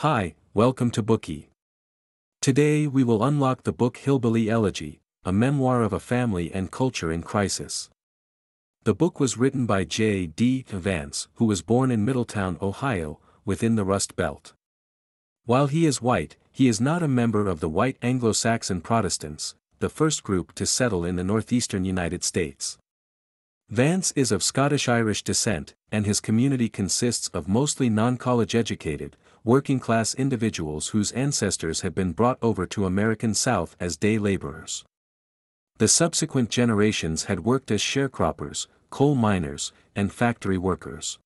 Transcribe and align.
Hi, 0.00 0.34
welcome 0.52 0.90
to 0.90 1.02
Bookey. 1.02 1.46
Today 2.42 2.86
we 2.86 3.02
will 3.02 3.24
unlock 3.24 3.62
the 3.62 3.72
book 3.72 3.96
Hillbilly 3.96 4.50
Elegy, 4.50 5.00
a 5.24 5.32
memoir 5.32 5.82
of 5.82 5.94
a 5.94 5.98
family 5.98 6.52
and 6.52 6.70
culture 6.70 7.10
in 7.10 7.22
crisis. 7.22 7.88
The 8.84 8.92
book 8.92 9.18
was 9.18 9.38
written 9.38 9.64
by 9.64 9.84
J. 9.84 10.26
D. 10.26 10.66
Vance, 10.68 11.28
who 11.36 11.46
was 11.46 11.62
born 11.62 11.90
in 11.90 12.04
Middletown, 12.04 12.58
Ohio, 12.60 13.20
within 13.46 13.76
the 13.76 13.86
Rust 13.86 14.16
Belt. 14.16 14.52
While 15.46 15.68
he 15.68 15.86
is 15.86 16.02
white, 16.02 16.36
he 16.52 16.68
is 16.68 16.78
not 16.78 17.02
a 17.02 17.08
member 17.08 17.48
of 17.48 17.60
the 17.60 17.68
white 17.70 17.96
Anglo-Saxon 18.02 18.82
Protestants, 18.82 19.54
the 19.78 19.88
first 19.88 20.22
group 20.22 20.54
to 20.56 20.66
settle 20.66 21.06
in 21.06 21.16
the 21.16 21.24
northeastern 21.24 21.86
United 21.86 22.22
States. 22.22 22.76
Vance 23.68 24.12
is 24.12 24.30
of 24.30 24.44
Scottish-Irish 24.44 25.24
descent, 25.24 25.74
and 25.90 26.06
his 26.06 26.20
community 26.20 26.68
consists 26.68 27.26
of 27.28 27.48
mostly 27.48 27.90
non-college 27.90 28.54
educated, 28.54 29.16
working-class 29.42 30.14
individuals 30.14 30.88
whose 30.88 31.10
ancestors 31.12 31.80
had 31.80 31.92
been 31.92 32.12
brought 32.12 32.38
over 32.40 32.64
to 32.64 32.86
American 32.86 33.34
South 33.34 33.74
as 33.80 33.96
day 33.96 34.18
laborers. 34.18 34.84
The 35.78 35.88
subsequent 35.88 36.48
generations 36.48 37.24
had 37.24 37.40
worked 37.40 37.72
as 37.72 37.80
sharecroppers, 37.80 38.68
coal 38.90 39.16
miners, 39.16 39.72
and 39.96 40.12
factory 40.12 40.58
workers. 40.58 41.18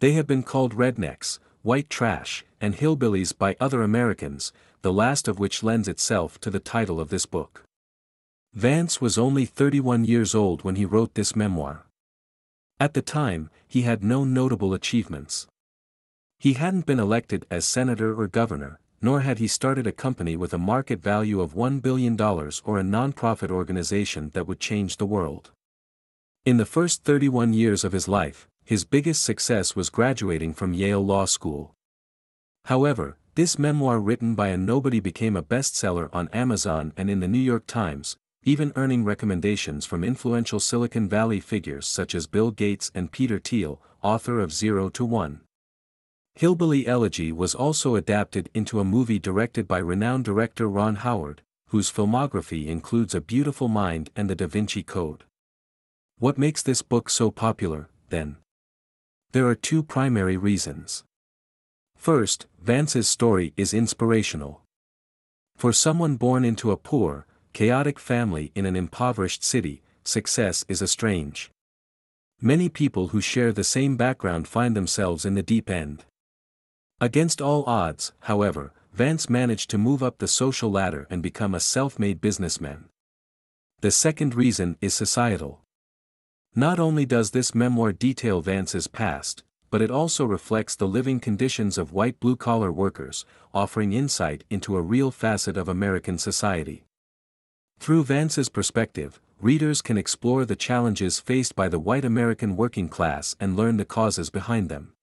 They 0.00 0.12
have 0.12 0.26
been 0.26 0.42
called 0.42 0.74
rednecks, 0.74 1.38
white 1.62 1.88
trash, 1.88 2.44
and 2.60 2.74
hillbillies 2.74 3.32
by 3.32 3.56
other 3.60 3.82
Americans, 3.82 4.52
the 4.82 4.92
last 4.92 5.28
of 5.28 5.38
which 5.38 5.62
lends 5.62 5.86
itself 5.86 6.40
to 6.40 6.50
the 6.50 6.58
title 6.58 6.98
of 6.98 7.10
this 7.10 7.26
book. 7.26 7.62
Vance 8.54 9.00
was 9.00 9.18
only 9.18 9.44
31 9.44 10.04
years 10.04 10.32
old 10.32 10.62
when 10.62 10.76
he 10.76 10.84
wrote 10.84 11.14
this 11.14 11.34
memoir. 11.34 11.86
At 12.78 12.94
the 12.94 13.02
time, 13.02 13.50
he 13.66 13.82
had 13.82 14.04
no 14.04 14.24
notable 14.24 14.72
achievements. 14.72 15.48
He 16.38 16.52
hadn't 16.52 16.86
been 16.86 17.00
elected 17.00 17.46
as 17.50 17.64
senator 17.64 18.14
or 18.14 18.28
governor, 18.28 18.78
nor 19.02 19.22
had 19.22 19.38
he 19.38 19.48
started 19.48 19.88
a 19.88 19.92
company 19.92 20.36
with 20.36 20.54
a 20.54 20.58
market 20.58 21.02
value 21.02 21.40
of 21.40 21.54
$1 21.54 21.82
billion 21.82 22.20
or 22.20 22.78
a 22.78 22.84
nonprofit 22.84 23.50
organization 23.50 24.30
that 24.34 24.46
would 24.46 24.60
change 24.60 24.98
the 24.98 25.06
world. 25.06 25.50
In 26.44 26.56
the 26.56 26.64
first 26.64 27.02
31 27.02 27.54
years 27.54 27.82
of 27.82 27.90
his 27.90 28.06
life, 28.06 28.46
his 28.64 28.84
biggest 28.84 29.24
success 29.24 29.74
was 29.74 29.90
graduating 29.90 30.54
from 30.54 30.74
Yale 30.74 31.04
Law 31.04 31.24
School. 31.24 31.74
However, 32.66 33.18
this 33.34 33.58
memoir 33.58 33.98
written 33.98 34.36
by 34.36 34.48
a 34.48 34.56
nobody 34.56 35.00
became 35.00 35.36
a 35.36 35.42
bestseller 35.42 36.08
on 36.12 36.28
Amazon 36.28 36.92
and 36.96 37.10
in 37.10 37.18
the 37.18 37.26
New 37.26 37.38
York 37.38 37.66
Times, 37.66 38.16
even 38.44 38.72
earning 38.76 39.04
recommendations 39.04 39.86
from 39.86 40.04
influential 40.04 40.60
Silicon 40.60 41.08
Valley 41.08 41.40
figures 41.40 41.86
such 41.86 42.14
as 42.14 42.26
Bill 42.26 42.50
Gates 42.50 42.90
and 42.94 43.10
Peter 43.10 43.38
Thiel, 43.38 43.80
author 44.02 44.40
of 44.40 44.52
Zero 44.52 44.88
to 44.90 45.04
One. 45.04 45.40
Hillbilly 46.34 46.86
Elegy 46.86 47.32
was 47.32 47.54
also 47.54 47.96
adapted 47.96 48.50
into 48.54 48.80
a 48.80 48.84
movie 48.84 49.18
directed 49.18 49.66
by 49.66 49.78
renowned 49.78 50.24
director 50.24 50.68
Ron 50.68 50.96
Howard, 50.96 51.42
whose 51.68 51.90
filmography 51.90 52.66
includes 52.66 53.14
A 53.14 53.20
Beautiful 53.20 53.68
Mind 53.68 54.10
and 54.14 54.28
The 54.28 54.34
Da 54.34 54.46
Vinci 54.46 54.82
Code. 54.82 55.24
What 56.18 56.36
makes 56.36 56.62
this 56.62 56.82
book 56.82 57.08
so 57.08 57.30
popular, 57.30 57.88
then? 58.10 58.36
There 59.32 59.46
are 59.48 59.54
two 59.54 59.82
primary 59.82 60.36
reasons. 60.36 61.04
First, 61.96 62.46
Vance's 62.60 63.08
story 63.08 63.54
is 63.56 63.72
inspirational. 63.72 64.60
For 65.56 65.72
someone 65.72 66.16
born 66.16 66.44
into 66.44 66.70
a 66.70 66.76
poor, 66.76 67.26
chaotic 67.54 68.00
family 68.00 68.50
in 68.56 68.66
an 68.66 68.74
impoverished 68.74 69.44
city, 69.44 69.80
success 70.02 70.64
is 70.68 70.82
a 70.82 70.88
strange. 70.88 71.52
Many 72.40 72.68
people 72.68 73.08
who 73.08 73.20
share 73.20 73.52
the 73.52 73.62
same 73.62 73.96
background 73.96 74.48
find 74.48 74.76
themselves 74.76 75.24
in 75.24 75.34
the 75.34 75.42
deep 75.42 75.70
end. 75.70 76.04
Against 77.00 77.40
all 77.40 77.62
odds, 77.68 78.12
however, 78.22 78.72
Vance 78.92 79.30
managed 79.30 79.70
to 79.70 79.78
move 79.78 80.02
up 80.02 80.18
the 80.18 80.26
social 80.26 80.68
ladder 80.68 81.06
and 81.08 81.22
become 81.22 81.54
a 81.54 81.60
self-made 81.60 82.20
businessman. 82.20 82.86
The 83.82 83.92
second 83.92 84.34
reason 84.34 84.76
is 84.80 84.92
societal. 84.92 85.60
Not 86.56 86.80
only 86.80 87.06
does 87.06 87.30
this 87.30 87.54
memoir 87.54 87.92
detail 87.92 88.40
Vance's 88.40 88.88
past, 88.88 89.44
but 89.70 89.80
it 89.80 89.92
also 89.92 90.24
reflects 90.24 90.74
the 90.74 90.88
living 90.88 91.20
conditions 91.20 91.78
of 91.78 91.92
white 91.92 92.18
blue-collar 92.18 92.72
workers, 92.72 93.24
offering 93.52 93.92
insight 93.92 94.42
into 94.50 94.76
a 94.76 94.82
real 94.82 95.12
facet 95.12 95.56
of 95.56 95.68
American 95.68 96.18
society. 96.18 96.84
Through 97.78 98.04
Vance's 98.04 98.48
perspective, 98.48 99.20
readers 99.40 99.82
can 99.82 99.98
explore 99.98 100.44
the 100.44 100.56
challenges 100.56 101.20
faced 101.20 101.54
by 101.54 101.68
the 101.68 101.78
white 101.78 102.04
American 102.04 102.56
working 102.56 102.88
class 102.88 103.36
and 103.38 103.56
learn 103.56 103.76
the 103.76 103.84
causes 103.84 104.30
behind 104.30 104.68
them. 104.68 104.94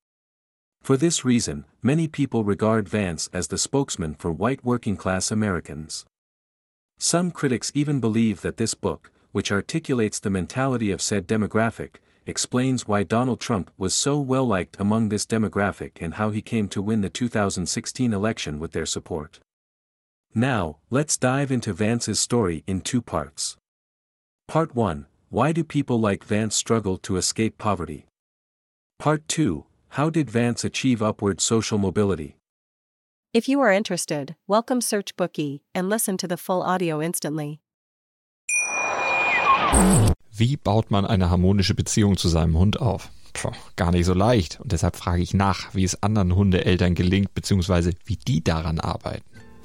For 0.82 0.98
this 0.98 1.24
reason, 1.24 1.66
many 1.84 2.08
people 2.08 2.44
regard 2.44 2.90
Vance 2.90 3.30
as 3.32 3.50
the 3.50 3.59
spokesman 3.59 4.16
for 4.16 4.32
white 4.32 4.66
working-class 4.66 5.30
Americans. 5.30 6.06
Some 6.98 7.30
critics 7.30 7.72
even 7.76 8.00
believe 8.00 8.42
that 8.42 8.58
this 8.58 8.74
book, 8.74 9.12
which 9.32 9.52
articulates 9.52 10.20
the 10.20 10.32
mentality 10.32 10.90
of 10.90 11.02
said 11.02 11.28
demographic, 11.28 11.98
explains 12.26 12.88
why 12.88 13.03
Donald 13.03 13.40
Trump 13.40 13.70
was 13.78 13.94
so 13.94 14.20
well 14.20 14.46
liked 14.46 14.80
among 14.80 15.09
this 15.09 15.26
demographic 15.26 15.94
and 16.02 16.16
how 16.16 16.32
he 16.32 16.42
came 16.42 16.68
to 16.70 16.82
win 16.82 17.02
the 17.02 17.09
2016 17.09 18.14
election 18.14 18.59
with 18.59 18.72
their 18.72 18.86
support. 18.86 19.40
Now, 20.34 20.78
let's 20.90 21.18
dive 21.18 21.52
into 21.52 21.74
Vance's 21.74 22.19
story 22.19 22.64
in 22.66 22.81
two 22.81 23.02
parts. 23.02 23.58
Part 24.47 24.75
1 24.75 25.06
Why 25.30 25.52
do 25.52 25.64
people 25.64 26.00
like 26.00 26.24
Vance 26.24 26.56
struggle 26.56 26.97
to 27.00 27.18
escape 27.18 27.58
poverty? 27.58 28.08
Part 29.00 29.28
2 29.28 29.66
how 29.96 30.09
did 30.09 30.30
Vance 30.30 30.64
achieve 30.64 31.02
upward 31.02 31.41
social 31.41 31.78
mobility? 31.78 32.38
If 33.34 33.50
you 33.50 33.59
are 33.59 33.74
interested, 33.74 34.36
welcome 34.47 34.80
Search 34.80 35.18
Bookey 35.18 35.59
and 35.75 35.90
listen 35.90 36.16
to 36.16 36.28
the 36.30 36.38
full 36.38 36.62
audio 36.62 37.02
instantly. 37.02 37.59
Wie 40.34 40.56
baut 40.56 40.90
man 40.90 41.06
eine 41.06 41.30
harmonische 41.30 41.75
Beziehung 41.75 42.16
zu 42.16 42.30
seinem 42.30 42.58
Hund 42.58 42.80
auf? 42.80 43.09
Puh, 43.34 43.52
gar 43.75 43.91
nicht 43.91 44.06
so 44.06 44.14
leicht 44.14 44.62
und 44.62 44.72
deshalb 44.72 44.96
frage 44.96 45.22
ich 45.22 45.34
nach, 45.34 45.75
wie 45.75 45.84
es 45.84 46.02
anderen 46.02 46.36
Hundeeltern 46.36 46.96
gelingt 46.96 47.34
bzw. 47.34 47.91
wie 48.06 48.16
die 48.16 48.41
daran 48.41 48.80
arbeiten. 48.80 49.31